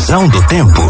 Previsão 0.00 0.26
do 0.28 0.42
tempo. 0.46 0.80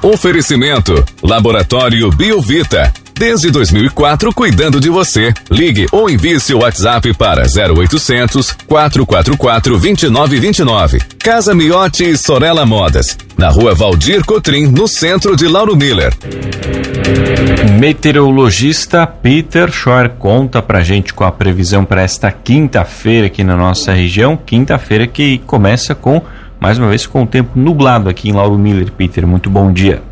Oferecimento: 0.00 1.04
Laboratório 1.22 2.10
Biovita. 2.10 2.90
Desde 3.14 3.50
2004, 3.50 4.32
cuidando 4.32 4.80
de 4.80 4.88
você. 4.88 5.34
Ligue 5.50 5.86
ou 5.92 6.08
envie 6.08 6.40
seu 6.40 6.60
WhatsApp 6.60 7.12
para 7.12 7.42
0800 7.42 8.56
444 8.66 9.78
2929. 9.78 10.98
Casa 11.18 11.54
Miotti 11.54 12.04
e 12.04 12.16
Sorella 12.16 12.64
Modas. 12.64 13.18
Na 13.36 13.50
rua 13.50 13.74
Valdir 13.74 14.24
Cotrim, 14.24 14.66
no 14.66 14.88
centro 14.88 15.36
de 15.36 15.46
Lauro 15.46 15.76
Miller. 15.76 16.14
Meteorologista 17.78 19.06
Peter 19.06 19.70
Schor 19.70 20.08
conta 20.18 20.62
pra 20.62 20.82
gente 20.82 21.12
com 21.12 21.24
a 21.24 21.30
previsão 21.30 21.84
para 21.84 22.00
esta 22.00 22.32
quinta-feira 22.32 23.26
aqui 23.26 23.44
na 23.44 23.56
nossa 23.56 23.92
região. 23.92 24.38
Quinta-feira 24.38 25.06
que 25.06 25.38
começa 25.46 25.94
com, 25.94 26.22
mais 26.60 26.78
uma 26.78 26.88
vez, 26.88 27.06
com 27.06 27.22
o 27.22 27.26
tempo 27.26 27.58
nublado 27.58 28.08
aqui 28.08 28.28
em 28.28 28.32
Lauro 28.32 28.58
Miller. 28.58 28.92
Peter, 28.92 29.26
muito 29.26 29.50
bom 29.50 29.72
dia. 29.72 30.02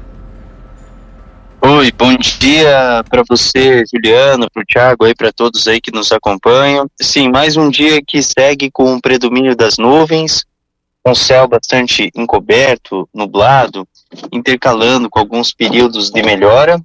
Oi, 1.61 1.93
bom 1.93 2.13
dia 2.17 3.05
para 3.09 3.23
você, 3.29 3.85
Juliano, 3.93 4.51
para 4.51 4.63
o 4.63 4.67
Thiago, 4.67 5.15
para 5.17 5.33
todos 5.33 5.69
aí 5.69 5.81
que 5.81 5.93
nos 5.93 6.11
acompanham. 6.11 6.91
Sim, 7.01 7.31
mais 7.31 7.57
um 7.57 7.71
dia 7.71 8.03
que 8.05 8.21
segue 8.21 8.69
com 8.71 8.95
o 8.95 9.01
predomínio 9.01 9.55
das 9.55 9.79
nuvens, 9.79 10.45
com 11.05 11.15
céu 11.15 11.47
bastante 11.47 12.11
encoberto, 12.17 13.09
nublado, 13.15 13.87
intercalando 14.33 15.09
com 15.09 15.21
alguns 15.21 15.53
períodos 15.53 16.11
de 16.11 16.23
melhora 16.23 16.81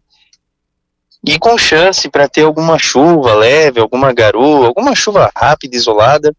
e 1.26 1.38
com 1.40 1.58
chance 1.58 2.08
para 2.10 2.28
ter 2.28 2.44
alguma 2.44 2.78
chuva 2.78 3.34
leve, 3.34 3.80
alguma 3.80 4.14
garoa, 4.14 4.68
alguma 4.68 4.96
chuva 4.96 5.32
rápida, 5.36 5.76
isolada, 5.76 6.34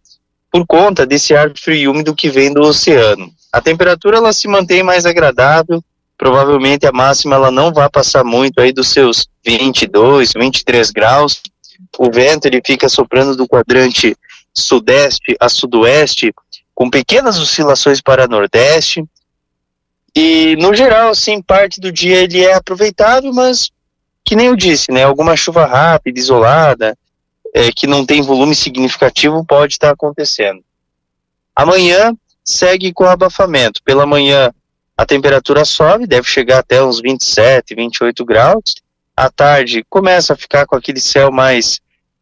por 0.51 0.67
conta 0.67 1.07
desse 1.07 1.35
ar 1.35 1.53
frio 1.57 1.77
e 1.77 1.89
úmido 1.89 2.15
que 2.15 2.29
vem 2.29 2.53
do 2.53 2.63
oceano. 2.63 3.31
A 3.53 3.61
temperatura 3.61 4.19
ela 4.19 4.33
se 4.33 4.49
mantém 4.49 4.83
mais 4.83 5.07
agradável, 5.07 5.83
provavelmente 6.17 6.87
a 6.87 6.93
máxima 6.93 7.37
ela 7.37 7.51
não 7.51 7.73
vai 7.73 7.89
passar 7.89 8.25
muito 8.25 8.61
aí 8.61 8.73
dos 8.73 8.89
seus 8.89 9.29
22, 9.45 10.33
23 10.33 10.91
graus. 10.91 11.43
O 11.99 12.11
vento 12.11 12.47
ele 12.47 12.61
fica 12.65 12.89
soprando 12.89 13.37
do 13.37 13.47
quadrante 13.47 14.17
sudeste 14.53 15.37
a 15.39 15.49
sudoeste, 15.49 16.35
com 16.75 16.91
pequenas 16.91 17.39
oscilações 17.39 18.01
para 18.01 18.27
nordeste. 18.27 19.05
E 20.15 20.57
no 20.57 20.75
geral, 20.75 21.11
assim, 21.11 21.41
parte 21.41 21.81
do 21.81 21.93
dia 21.93 22.23
ele 22.23 22.45
é 22.45 22.55
aproveitável, 22.55 23.33
mas 23.33 23.71
que 24.25 24.37
nem 24.37 24.47
eu 24.49 24.57
disse, 24.57 24.93
né, 24.93 25.05
alguma 25.05 25.37
chuva 25.37 25.65
rápida, 25.65 26.19
isolada, 26.19 26.99
é, 27.59 27.73
que 27.73 27.89
não 27.89 28.07
tem 28.07 28.23
volume 28.23 28.55
significativo 28.55 29.45
pode 29.45 29.73
estar 29.73 29.91
acontecendo. 29.91 30.63
Amanhã 31.57 32.15
segue 32.45 32.93
com 32.93 33.05
abafamento. 33.05 33.83
Pela 33.83 34.07
manhã 34.07 34.53
a 34.97 35.05
temperatura 35.05 35.65
sobe, 35.65 36.07
deve 36.07 36.29
chegar 36.29 36.61
até 36.61 36.81
uns 36.81 37.01
27, 37.01 37.75
28 37.75 38.25
graus. 38.25 38.77
À 39.17 39.29
tarde 39.29 39.85
começa 39.91 40.35
a 40.35 40.37
ficar 40.37 40.67
com 40.67 40.77
aquele 40.77 41.01
céu 41.01 41.33
mais 41.33 41.81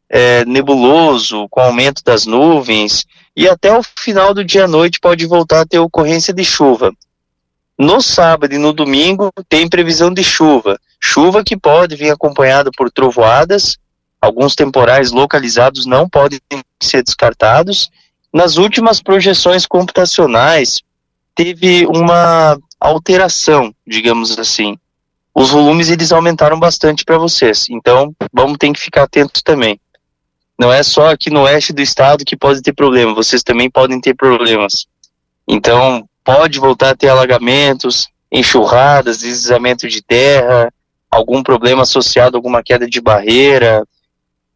é, 0.08 0.42
nebuloso, 0.46 1.46
com 1.50 1.60
aumento 1.60 2.02
das 2.02 2.24
nuvens, 2.24 3.04
e 3.36 3.46
até 3.46 3.76
o 3.76 3.82
final 3.82 4.32
do 4.32 4.42
dia 4.42 4.64
à 4.64 4.68
noite 4.68 4.98
pode 4.98 5.26
voltar 5.26 5.60
a 5.60 5.66
ter 5.66 5.78
ocorrência 5.78 6.32
de 6.32 6.44
chuva. 6.46 6.90
No 7.78 8.00
sábado 8.00 8.54
e 8.54 8.58
no 8.58 8.72
domingo 8.72 9.30
tem 9.50 9.68
previsão 9.68 10.10
de 10.10 10.24
chuva. 10.24 10.80
Chuva 10.98 11.44
que 11.44 11.58
pode 11.58 11.94
vir 11.94 12.08
acompanhada 12.08 12.70
por 12.74 12.90
trovoadas, 12.90 13.76
alguns 14.26 14.54
temporais 14.54 15.12
localizados 15.12 15.86
não 15.86 16.08
podem 16.08 16.40
ser 16.82 17.02
descartados. 17.02 17.90
Nas 18.32 18.56
últimas 18.56 19.00
projeções 19.00 19.64
computacionais, 19.64 20.82
teve 21.34 21.86
uma 21.86 22.58
alteração, 22.80 23.74
digamos 23.86 24.38
assim. 24.38 24.76
Os 25.34 25.50
volumes 25.50 25.90
eles 25.90 26.12
aumentaram 26.12 26.58
bastante 26.58 27.04
para 27.04 27.18
vocês, 27.18 27.66
então 27.70 28.14
vamos 28.32 28.58
ter 28.58 28.72
que 28.72 28.80
ficar 28.80 29.04
atentos 29.04 29.42
também. 29.42 29.78
Não 30.58 30.72
é 30.72 30.82
só 30.82 31.10
aqui 31.10 31.30
no 31.30 31.42
oeste 31.42 31.72
do 31.72 31.82
estado 31.82 32.24
que 32.24 32.36
pode 32.36 32.62
ter 32.62 32.72
problema, 32.72 33.14
vocês 33.14 33.42
também 33.42 33.70
podem 33.70 34.00
ter 34.00 34.14
problemas. 34.14 34.86
Então 35.46 36.08
pode 36.24 36.58
voltar 36.58 36.90
a 36.90 36.96
ter 36.96 37.08
alagamentos, 37.08 38.08
enxurradas, 38.32 39.18
deslizamento 39.18 39.86
de 39.86 40.02
terra, 40.02 40.72
algum 41.10 41.42
problema 41.42 41.82
associado 41.82 42.36
a 42.36 42.38
alguma 42.38 42.62
queda 42.62 42.88
de 42.88 43.00
barreira, 43.00 43.84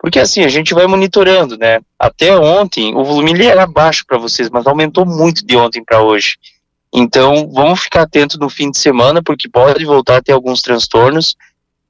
porque 0.00 0.18
assim, 0.18 0.42
a 0.42 0.48
gente 0.48 0.72
vai 0.72 0.86
monitorando, 0.86 1.58
né? 1.58 1.80
Até 1.98 2.34
ontem 2.36 2.94
o 2.94 3.04
volume 3.04 3.32
ele 3.32 3.44
era 3.44 3.66
baixo 3.66 4.04
para 4.06 4.16
vocês, 4.16 4.48
mas 4.48 4.66
aumentou 4.66 5.04
muito 5.04 5.44
de 5.44 5.56
ontem 5.56 5.84
para 5.84 6.02
hoje. 6.02 6.38
Então, 6.92 7.48
vamos 7.52 7.82
ficar 7.82 8.02
atento 8.02 8.38
no 8.38 8.48
fim 8.48 8.70
de 8.70 8.78
semana, 8.78 9.22
porque 9.22 9.48
pode 9.48 9.84
voltar 9.84 10.16
a 10.16 10.22
ter 10.22 10.32
alguns 10.32 10.62
transtornos. 10.62 11.36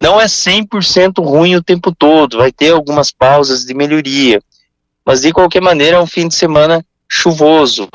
Não 0.00 0.20
é 0.20 0.26
100% 0.26 1.24
ruim 1.24 1.54
o 1.54 1.62
tempo 1.62 1.94
todo, 1.94 2.38
vai 2.38 2.52
ter 2.52 2.72
algumas 2.72 3.10
pausas 3.10 3.64
de 3.64 3.72
melhoria. 3.74 4.42
Mas, 5.06 5.22
de 5.22 5.32
qualquer 5.32 5.62
maneira, 5.62 5.96
é 5.96 6.00
um 6.00 6.06
fim 6.06 6.28
de 6.28 6.34
semana 6.34 6.84
chuvoso. 7.08 7.88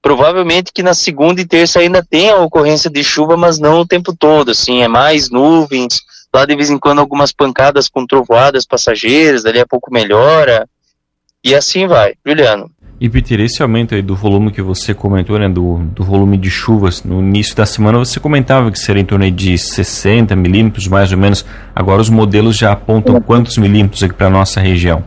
Provavelmente 0.00 0.72
que 0.72 0.82
na 0.82 0.94
segunda 0.94 1.40
e 1.40 1.46
terça 1.46 1.80
ainda 1.80 2.02
tenha 2.02 2.36
ocorrência 2.36 2.88
de 2.88 3.04
chuva, 3.04 3.36
mas 3.36 3.58
não 3.58 3.80
o 3.80 3.86
tempo 3.86 4.16
todo, 4.16 4.52
assim, 4.52 4.82
é 4.82 4.88
mais 4.88 5.28
nuvens, 5.28 6.00
lá 6.32 6.44
de 6.44 6.56
vez 6.56 6.70
em 6.70 6.78
quando 6.78 7.00
algumas 7.00 7.32
pancadas 7.32 7.88
com 7.88 8.06
trovoadas 8.06 8.66
passageiras, 8.66 9.42
dali 9.42 9.60
a 9.60 9.66
pouco 9.66 9.92
melhora, 9.92 10.68
e 11.42 11.54
assim 11.54 11.86
vai. 11.86 12.14
Juliano. 12.24 12.70
E 13.00 13.08
Peter, 13.08 13.40
esse 13.40 13.62
aumento 13.62 13.94
aí 13.94 14.02
do 14.02 14.14
volume 14.14 14.52
que 14.52 14.60
você 14.60 14.92
comentou, 14.92 15.38
né, 15.38 15.48
do, 15.48 15.78
do 15.78 16.04
volume 16.04 16.36
de 16.36 16.50
chuvas 16.50 17.02
no 17.02 17.20
início 17.20 17.56
da 17.56 17.64
semana, 17.64 17.98
você 17.98 18.20
comentava 18.20 18.70
que 18.70 18.78
seria 18.78 19.00
em 19.00 19.06
torno 19.06 19.30
de 19.30 19.56
60 19.56 20.36
milímetros, 20.36 20.86
mais 20.86 21.10
ou 21.10 21.16
menos. 21.16 21.42
Agora 21.74 22.02
os 22.02 22.10
modelos 22.10 22.58
já 22.58 22.72
apontam 22.72 23.18
quantos 23.22 23.56
milímetros 23.56 24.02
aqui 24.02 24.12
para 24.12 24.28
nossa 24.28 24.60
região? 24.60 25.02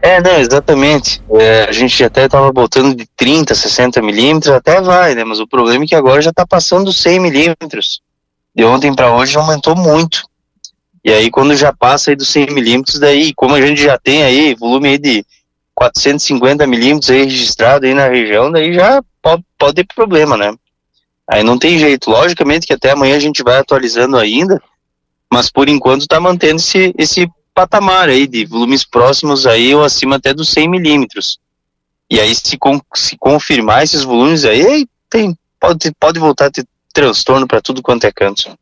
É, 0.00 0.18
não, 0.22 0.38
exatamente. 0.38 1.22
É, 1.30 1.64
a 1.64 1.72
gente 1.72 2.02
até 2.02 2.24
estava 2.24 2.50
botando 2.50 2.94
de 2.96 3.06
30, 3.16 3.54
60 3.54 4.00
milímetros, 4.00 4.54
até 4.54 4.80
vai, 4.80 5.14
né? 5.14 5.24
Mas 5.24 5.40
o 5.40 5.46
problema 5.46 5.84
é 5.84 5.86
que 5.86 5.94
agora 5.94 6.22
já 6.22 6.30
está 6.30 6.46
passando 6.46 6.90
100 6.90 7.20
milímetros. 7.20 8.00
De 8.54 8.64
ontem 8.64 8.94
para 8.94 9.14
hoje 9.14 9.36
aumentou 9.36 9.74
muito. 9.74 10.24
E 11.04 11.12
aí 11.12 11.30
quando 11.30 11.56
já 11.56 11.72
passa 11.72 12.10
aí 12.10 12.16
dos 12.16 12.28
100 12.28 12.50
milímetros, 12.50 12.98
daí, 12.98 13.34
como 13.34 13.54
a 13.54 13.60
gente 13.60 13.82
já 13.82 13.98
tem 13.98 14.22
aí 14.22 14.54
volume 14.54 14.88
aí 14.90 14.98
de 14.98 15.26
450 15.74 16.66
milímetros 16.66 17.10
aí 17.10 17.24
registrado 17.24 17.84
aí 17.84 17.94
na 17.94 18.08
região, 18.08 18.50
daí 18.50 18.72
já 18.72 19.02
pode, 19.20 19.44
pode 19.58 19.74
ter 19.74 19.94
problema, 19.94 20.36
né? 20.36 20.54
Aí 21.28 21.42
não 21.42 21.58
tem 21.58 21.78
jeito. 21.78 22.10
Logicamente 22.10 22.66
que 22.66 22.72
até 22.72 22.92
amanhã 22.92 23.16
a 23.16 23.20
gente 23.20 23.42
vai 23.42 23.58
atualizando 23.58 24.16
ainda, 24.16 24.62
mas 25.30 25.50
por 25.50 25.68
enquanto 25.68 26.02
está 26.02 26.20
mantendo 26.20 26.56
esse, 26.56 26.94
esse 26.96 27.28
patamar 27.54 28.08
aí 28.08 28.26
de 28.26 28.44
volumes 28.44 28.84
próximos 28.84 29.46
aí 29.46 29.74
ou 29.74 29.82
acima 29.82 30.16
até 30.16 30.32
dos 30.32 30.50
100 30.50 30.68
milímetros. 30.68 31.38
E 32.10 32.20
aí 32.20 32.34
se, 32.34 32.56
com, 32.58 32.80
se 32.94 33.16
confirmar 33.16 33.82
esses 33.82 34.02
volumes 34.02 34.44
aí, 34.44 34.86
tem, 35.08 35.36
pode, 35.58 35.92
pode 35.98 36.18
voltar 36.18 36.46
a 36.46 36.50
ter 36.50 36.66
transtorno 36.94 37.46
para 37.46 37.60
tudo 37.60 37.82
quanto 37.82 38.04
é 38.04 38.12
canto. 38.12 38.56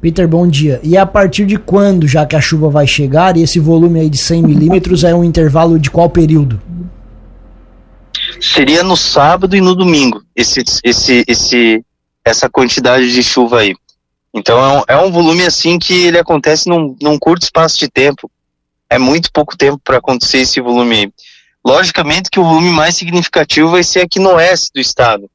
Peter, 0.00 0.28
bom 0.28 0.46
dia. 0.46 0.80
E 0.82 0.98
a 0.98 1.06
partir 1.06 1.46
de 1.46 1.56
quando, 1.56 2.06
já 2.06 2.26
que 2.26 2.36
a 2.36 2.40
chuva 2.40 2.68
vai 2.68 2.86
chegar, 2.86 3.38
e 3.38 3.42
esse 3.42 3.58
volume 3.58 4.00
aí 4.00 4.10
de 4.10 4.18
100 4.18 4.42
milímetros 4.42 5.02
é 5.02 5.14
um 5.14 5.24
intervalo 5.24 5.78
de 5.78 5.90
qual 5.90 6.10
período? 6.10 6.60
Seria 8.38 8.82
no 8.82 8.96
sábado 8.96 9.56
e 9.56 9.62
no 9.62 9.74
domingo, 9.74 10.22
esse, 10.36 10.62
esse, 10.84 11.24
esse, 11.26 11.82
essa 12.22 12.50
quantidade 12.50 13.10
de 13.12 13.22
chuva 13.22 13.60
aí. 13.60 13.74
Então 14.34 14.58
é 14.58 14.78
um, 14.78 14.82
é 14.88 15.06
um 15.06 15.10
volume 15.10 15.46
assim 15.46 15.78
que 15.78 16.06
ele 16.06 16.18
acontece 16.18 16.68
num, 16.68 16.94
num 17.00 17.18
curto 17.18 17.44
espaço 17.44 17.78
de 17.78 17.88
tempo. 17.88 18.30
É 18.90 18.98
muito 18.98 19.32
pouco 19.32 19.56
tempo 19.56 19.80
para 19.82 19.98
acontecer 19.98 20.38
esse 20.38 20.60
volume 20.60 20.96
aí. 20.96 21.12
Logicamente 21.64 22.28
que 22.28 22.38
o 22.38 22.44
volume 22.44 22.70
mais 22.70 22.96
significativo 22.96 23.70
vai 23.70 23.82
ser 23.82 24.00
aqui 24.00 24.18
no 24.18 24.34
oeste 24.34 24.70
do 24.74 24.80
estado. 24.80 25.30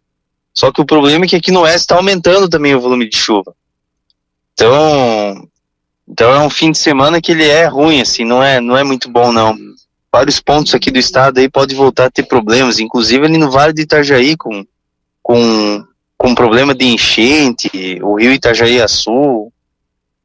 Só 0.60 0.74
que 0.74 0.82
o 0.82 0.86
problema 0.86 1.24
é 1.24 1.28
que 1.30 1.38
aqui 1.38 1.54
no 1.54 1.62
oeste 1.62 1.80
está 1.80 1.96
aumentando 1.96 2.50
também 2.50 2.76
o 2.76 2.82
volume 2.82 3.08
de 3.08 3.16
chuva. 3.16 3.56
Então, 4.52 5.48
então 6.06 6.34
é 6.34 6.40
um 6.42 6.50
fim 6.50 6.70
de 6.70 6.78
semana 6.78 7.22
que 7.22 7.32
ele 7.32 7.48
é 7.48 7.66
ruim, 7.66 8.02
assim, 8.02 8.26
não 8.26 8.44
é, 8.44 8.60
não 8.60 8.76
é 8.76 8.84
muito 8.84 9.10
bom 9.10 9.32
não. 9.32 9.58
Vários 10.12 10.42
pontos 10.42 10.76
aqui 10.76 10.92
do 10.92 11.00
estado 11.00 11.38
aí 11.38 11.48
pode 11.48 11.74
voltar 11.74 12.08
a 12.08 12.12
ter 12.12 12.24
problemas, 12.24 12.78
inclusive 12.78 13.26
ali 13.26 13.38
no 13.38 13.50
Vale 13.50 13.72
do 13.72 13.80
Itajaí 13.80 14.36
com 14.36 14.66
com 15.24 15.82
com 16.18 16.36
problema 16.36 16.76
de 16.76 16.88
enchente, 16.88 17.70
o 18.02 18.20
Rio 18.20 18.34
Itajaí 18.34 18.86
Sul. 18.90 19.54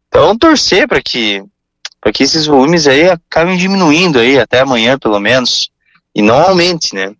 Então 0.08 0.36
torcer 0.36 0.88
para 0.88 1.00
que 1.00 1.44
para 2.00 2.12
que 2.12 2.24
esses 2.24 2.44
volumes 2.44 2.88
aí 2.88 3.08
acabem 3.08 3.56
diminuindo 3.56 4.18
aí 4.18 4.36
até 4.36 4.62
amanhã 4.62 4.98
pelo 4.98 5.20
menos 5.20 5.70
e 6.12 6.20
não 6.20 6.40
aumente, 6.40 6.92
né? 6.92 7.14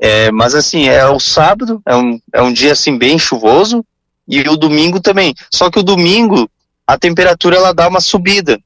É, 0.00 0.30
mas 0.30 0.54
assim, 0.54 0.88
é 0.88 1.06
o 1.06 1.20
sábado, 1.20 1.82
é 1.84 1.94
um, 1.94 2.18
é 2.32 2.42
um 2.42 2.52
dia 2.52 2.72
assim 2.72 2.96
bem 2.96 3.18
chuvoso, 3.18 3.84
e 4.26 4.40
o 4.48 4.56
domingo 4.56 4.98
também. 5.00 5.34
Só 5.52 5.70
que 5.70 5.78
o 5.78 5.82
domingo 5.82 6.48
a 6.86 6.98
temperatura 6.98 7.56
ela 7.56 7.72
dá 7.72 7.86
uma 7.86 8.00
subida. 8.00 8.58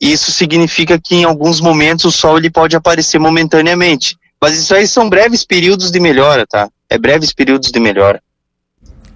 Isso 0.00 0.30
significa 0.30 0.98
que 0.98 1.16
em 1.16 1.24
alguns 1.24 1.60
momentos 1.60 2.04
o 2.04 2.12
sol 2.12 2.38
ele 2.38 2.50
pode 2.50 2.76
aparecer 2.76 3.18
momentaneamente. 3.18 4.16
Mas 4.40 4.58
isso 4.58 4.74
aí 4.74 4.86
são 4.86 5.10
breves 5.10 5.44
períodos 5.44 5.90
de 5.90 6.00
melhora, 6.00 6.46
tá? 6.46 6.68
é 6.94 6.98
breves 6.98 7.32
períodos 7.32 7.70
de 7.70 7.80
melhora. 7.80 8.22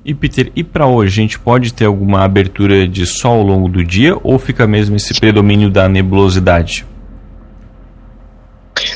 E 0.05 0.15
Peter, 0.15 0.51
e 0.57 0.65
para 0.65 0.87
hoje, 0.87 1.21
a 1.21 1.23
gente 1.23 1.39
pode 1.39 1.73
ter 1.73 1.85
alguma 1.85 2.25
abertura 2.25 2.89
de 2.89 3.07
sol 3.07 3.41
ao 3.41 3.47
longo 3.47 3.69
do 3.69 3.85
dia 3.85 4.17
ou 4.23 4.39
fica 4.39 4.67
mesmo 4.67 4.97
esse 4.97 5.15
predomínio 5.15 5.71
da 5.71 5.89
nebulosidade? 5.89 6.87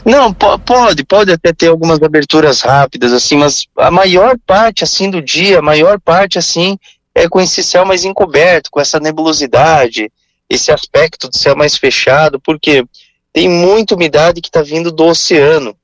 Não, 0.04 0.32
pode, 0.32 1.04
pode 1.04 1.32
até 1.32 1.52
ter 1.52 1.68
algumas 1.68 2.02
aberturas 2.02 2.60
rápidas, 2.60 3.12
assim, 3.12 3.36
mas 3.36 3.64
a 3.76 3.90
maior 3.90 4.36
parte, 4.46 4.82
assim, 4.82 5.10
do 5.10 5.22
dia, 5.22 5.60
a 5.60 5.62
maior 5.62 6.00
parte, 6.00 6.38
assim, 6.38 6.76
é 7.14 7.28
com 7.28 7.40
esse 7.40 7.62
céu 7.62 7.84
mais 7.84 8.04
encoberto, 8.04 8.70
com 8.70 8.80
essa 8.80 8.98
nebulosidade, 8.98 10.10
esse 10.48 10.72
aspecto 10.72 11.28
do 11.28 11.36
céu 11.36 11.54
mais 11.54 11.76
fechado, 11.76 12.40
porque 12.40 12.84
tem 13.32 13.48
muita 13.48 13.94
umidade 13.94 14.40
que 14.40 14.48
está 14.48 14.62
vindo 14.62 14.90
do 14.90 15.04
oceano, 15.04 15.76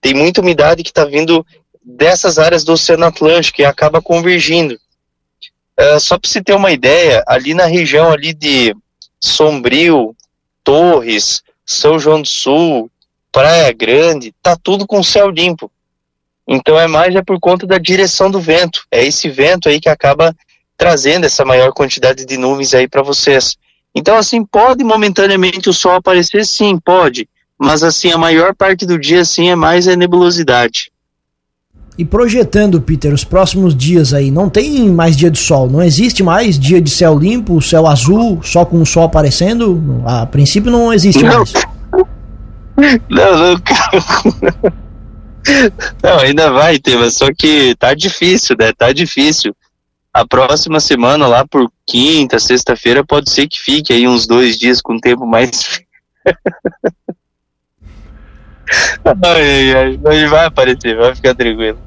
tem 0.00 0.14
muita 0.14 0.40
umidade 0.40 0.82
que 0.82 0.90
está 0.90 1.04
vindo 1.04 1.46
dessas 1.82 2.38
áreas 2.38 2.64
do 2.64 2.72
Oceano 2.72 3.06
Atlântico 3.06 3.60
e 3.60 3.64
acaba 3.64 4.00
convergindo. 4.02 4.78
Uh, 5.78 5.98
só 5.98 6.18
para 6.18 6.28
você 6.28 6.42
ter 6.42 6.54
uma 6.54 6.72
ideia, 6.72 7.22
ali 7.26 7.54
na 7.54 7.66
região 7.66 8.10
ali 8.10 8.34
de 8.34 8.74
Sombrio, 9.18 10.14
Torres, 10.62 11.42
São 11.64 11.98
João 11.98 12.22
do 12.22 12.28
Sul, 12.28 12.90
Praia 13.32 13.72
Grande, 13.72 14.34
tá 14.42 14.56
tudo 14.56 14.86
com 14.86 15.02
céu 15.02 15.30
limpo. 15.30 15.70
Então 16.46 16.78
é 16.78 16.86
mais 16.86 17.14
é 17.14 17.22
por 17.22 17.38
conta 17.38 17.66
da 17.66 17.78
direção 17.78 18.30
do 18.30 18.40
vento. 18.40 18.84
É 18.90 19.04
esse 19.04 19.30
vento 19.30 19.68
aí 19.68 19.80
que 19.80 19.88
acaba 19.88 20.34
trazendo 20.76 21.26
essa 21.26 21.44
maior 21.44 21.72
quantidade 21.72 22.24
de 22.24 22.36
nuvens 22.36 22.74
aí 22.74 22.88
para 22.88 23.02
vocês. 23.02 23.56
Então 23.94 24.16
assim, 24.16 24.44
pode 24.44 24.82
momentaneamente 24.82 25.68
o 25.68 25.72
sol 25.72 25.92
aparecer, 25.92 26.44
sim, 26.44 26.78
pode. 26.78 27.28
Mas 27.58 27.82
assim, 27.82 28.10
a 28.10 28.18
maior 28.18 28.54
parte 28.54 28.84
do 28.84 28.98
dia 28.98 29.20
assim 29.20 29.50
é 29.50 29.54
mais 29.54 29.86
a 29.86 29.94
nebulosidade. 29.94 30.90
E 31.98 32.04
projetando, 32.04 32.80
Peter, 32.80 33.12
os 33.12 33.24
próximos 33.24 33.76
dias 33.76 34.14
aí, 34.14 34.30
não 34.30 34.48
tem 34.48 34.88
mais 34.88 35.14
dia 35.14 35.30
de 35.30 35.38
sol, 35.38 35.68
não 35.68 35.82
existe 35.82 36.22
mais 36.22 36.58
dia 36.58 36.80
de 36.80 36.88
céu 36.88 37.18
limpo, 37.18 37.60
céu 37.60 37.86
azul, 37.86 38.40
só 38.42 38.64
com 38.64 38.80
o 38.80 38.86
sol 38.86 39.02
aparecendo? 39.02 40.02
A 40.06 40.24
princípio 40.24 40.70
não 40.72 40.92
existe 40.92 41.22
não. 41.22 41.38
mais. 41.38 41.52
Não, 43.08 43.38
não, 43.38 43.56
não, 46.02 46.18
ainda 46.18 46.50
vai 46.50 46.78
ter, 46.78 46.96
mas 46.96 47.14
só 47.14 47.28
que 47.36 47.74
tá 47.76 47.94
difícil, 47.94 48.56
né? 48.58 48.72
Tá 48.72 48.92
difícil. 48.92 49.54
A 50.12 50.26
próxima 50.26 50.80
semana, 50.80 51.26
lá 51.26 51.46
por 51.46 51.70
quinta, 51.86 52.38
sexta-feira, 52.38 53.04
pode 53.04 53.30
ser 53.30 53.46
que 53.46 53.60
fique 53.60 53.92
aí 53.92 54.08
uns 54.08 54.26
dois 54.26 54.58
dias 54.58 54.80
com 54.80 54.98
tempo 54.98 55.24
mais. 55.24 55.80
ai, 59.24 59.72
ai, 59.72 60.00
ai, 60.04 60.26
vai 60.26 60.46
aparecer, 60.46 60.96
vai 60.96 61.14
ficar 61.14 61.34
tranquilo. 61.34 61.78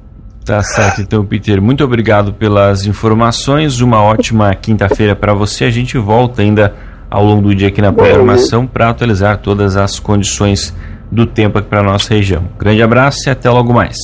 Tá 0.45 0.61
certo, 0.61 1.01
então, 1.01 1.25
Peter, 1.25 1.61
muito 1.61 1.83
obrigado 1.83 2.33
pelas 2.33 2.85
informações. 2.85 3.79
Uma 3.79 4.01
ótima 4.01 4.53
quinta-feira 4.55 5.15
para 5.15 5.33
você. 5.33 5.63
A 5.65 5.69
gente 5.69 5.97
volta 5.97 6.41
ainda 6.41 6.75
ao 7.13 7.23
longo 7.23 7.43
do 7.43 7.53
dia 7.53 7.67
aqui 7.67 7.79
na 7.79 7.93
programação 7.93 8.65
para 8.65 8.89
atualizar 8.89 9.37
todas 9.37 9.77
as 9.77 9.99
condições 9.99 10.75
do 11.11 11.27
tempo 11.27 11.59
aqui 11.59 11.69
para 11.69 11.83
nossa 11.83 12.11
região. 12.11 12.49
Grande 12.57 12.81
abraço 12.81 13.29
e 13.29 13.31
até 13.31 13.51
logo 13.51 13.71
mais. 13.71 13.95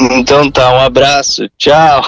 Então 0.00 0.50
tá, 0.50 0.72
um 0.72 0.80
abraço. 0.80 1.46
Tchau. 1.58 2.02